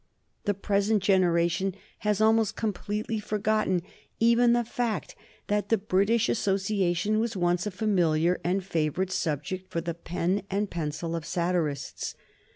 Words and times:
The 0.45 0.55
present 0.55 1.03
generation 1.03 1.75
has 1.99 2.19
almost 2.21 2.55
completely 2.55 3.19
forgotten 3.19 3.83
even 4.19 4.53
the 4.53 4.63
fact 4.65 5.15
that 5.45 5.69
the 5.69 5.77
British 5.77 6.27
Association 6.27 7.19
was 7.19 7.37
once 7.37 7.67
a 7.67 7.69
familiar 7.69 8.41
and 8.43 8.63
favorite 8.63 9.11
subject 9.11 9.69
for 9.69 9.79
the 9.79 9.93
pen 9.93 10.41
and 10.49 10.71
pencil 10.71 11.15
of 11.15 11.23
satirists. 11.23 12.15